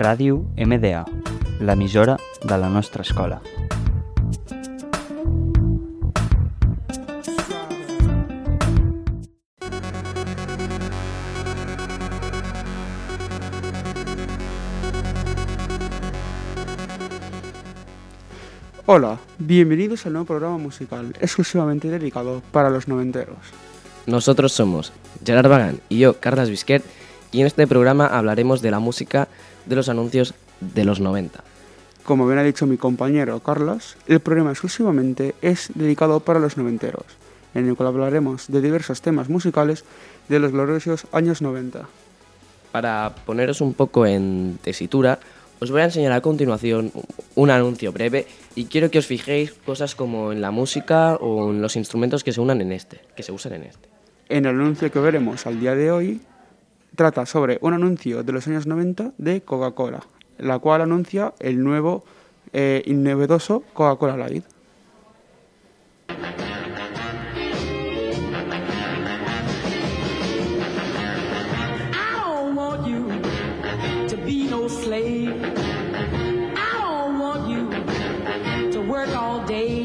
[0.00, 1.02] Ràdio MDA,
[1.60, 3.42] l'emissora de la nostra escola.
[18.86, 23.36] Hola, bienvenidos al nuevo programa musical exclusivamente dedicado para los noventeros.
[24.06, 26.82] Nosotros somos Gerard Bagán y yo, Carlas Bisquet,
[27.32, 29.28] y en este programa hablaremos de la música
[29.66, 31.42] de los anuncios de los 90.
[32.04, 37.04] Como bien ha dicho mi compañero Carlos, el programa exclusivamente es dedicado para los noventeros,
[37.54, 39.84] en el cual hablaremos de diversos temas musicales
[40.28, 41.86] de los gloriosos años 90.
[42.72, 45.18] Para poneros un poco en tesitura,
[45.60, 46.90] os voy a enseñar a continuación
[47.34, 51.60] un anuncio breve y quiero que os fijéis cosas como en la música o en
[51.60, 53.88] los instrumentos que se unan en este, que se usan en este.
[54.30, 56.20] En el anuncio que veremos al día de hoy
[56.94, 60.00] trata sobre un anuncio de los años 90 de Coca-Cola,
[60.38, 62.04] la cual anuncia el nuevo
[62.52, 62.82] eh,
[63.72, 64.44] Coca-Cola Light.
[74.70, 75.42] Slave.
[76.56, 79.79] I don't want you to work all day.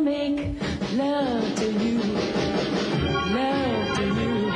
[0.00, 0.56] Make
[0.96, 2.00] love to you.
[3.36, 4.50] Love to you.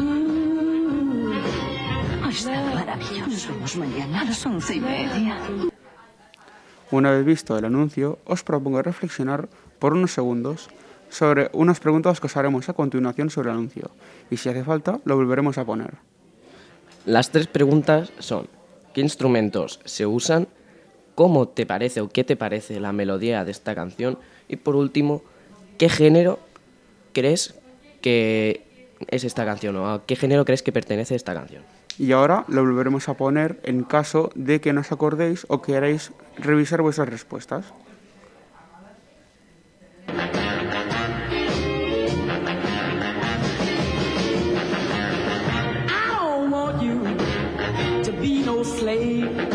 [0.00, 1.34] Ooh.
[2.28, 3.50] Está maravilloso.
[3.78, 5.36] Mañana a las once y media.
[6.90, 10.68] Una vez visto el anuncio, os propongo reflexionar por unos segundos
[11.08, 13.90] sobre unas preguntas que os haremos a continuación sobre el anuncio,
[14.30, 15.94] y si hace falta, lo volveremos a poner.
[17.04, 18.48] Las tres preguntas son,
[18.94, 20.48] ¿qué instrumentos se usan?
[21.20, 24.16] ¿Cómo te parece o qué te parece la melodía de esta canción?
[24.48, 25.22] Y por último,
[25.76, 26.38] ¿qué género
[27.12, 27.56] crees
[28.00, 28.64] que
[29.06, 31.62] es esta canción o a qué género crees que pertenece esta canción?
[31.98, 36.10] Y ahora lo volveremos a poner en caso de que no os acordéis o queráis
[36.38, 37.66] revisar vuestras respuestas.
[40.08, 40.22] I
[46.08, 46.98] don't want you
[48.04, 49.49] to be no slave.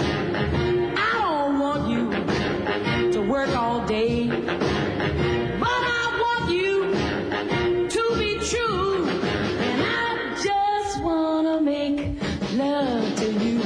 [13.16, 13.60] Love to you.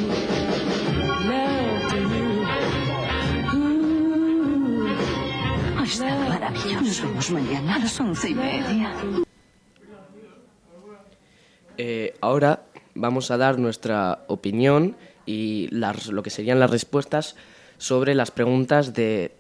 [1.30, 2.28] Love to you.
[3.56, 4.88] Ooh.
[5.84, 7.08] Está maravilloso.
[7.34, 8.94] Mañana a las once y media.
[11.78, 14.96] Eh, ahora vamos a dar nuestra opinión
[15.26, 17.36] y las- lo que serían las respuestas
[17.78, 19.32] sobre las preguntas de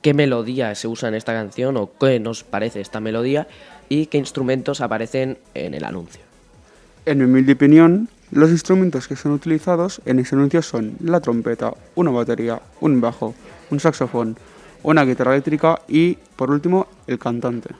[0.00, 3.46] qué melodía se usa en esta canción o qué nos parece esta melodía
[3.90, 6.22] y qué instrumentos aparecen en el anuncio.
[7.04, 11.72] En mi humilde opinión, los instrumentos que son utilizados en ese anuncio son la trompeta,
[11.94, 13.34] una batería, un bajo,
[13.70, 14.36] un saxofón,
[14.82, 17.70] una guitarra eléctrica y, por último, el cantante.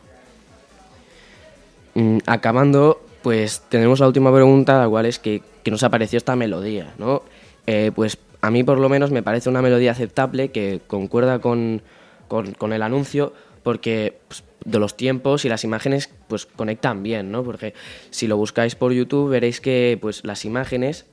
[1.94, 6.36] Mm, acabando, pues tenemos la última pregunta, la cual es que, que nos apareció esta
[6.36, 7.22] melodía, ¿no?
[7.66, 11.82] Eh, pues a mí por lo menos me parece una melodía aceptable que concuerda con,
[12.28, 13.32] con- el anuncio
[13.62, 17.43] porque pues, de los tiempos y las imágenes pues conectan bien, ¿no?
[17.44, 17.72] Porque
[18.10, 21.06] si lo buscáis por YouTube veréis que pues las imágenes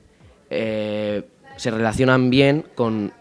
[0.50, 1.22] eh,
[1.56, 3.12] se relacionan bien con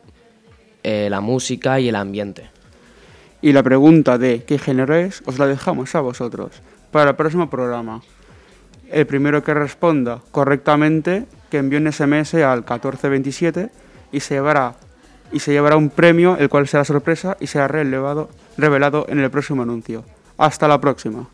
[0.83, 2.49] eh, la música y el ambiente.
[3.41, 6.51] Y la pregunta de qué género es os la dejamos a vosotros
[6.91, 8.01] para el próximo programa.
[8.89, 13.69] El primero que responda correctamente, que envíe un SMS al 1427
[14.11, 14.75] y se llevará,
[15.31, 19.61] y se llevará un premio, el cual será sorpresa y será revelado en el próximo
[19.61, 20.03] anuncio.
[20.37, 21.27] Hasta la próxima.